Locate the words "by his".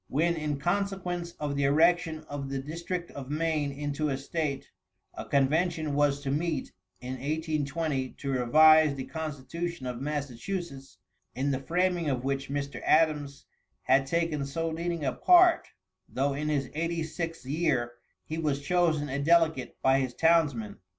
19.83-20.15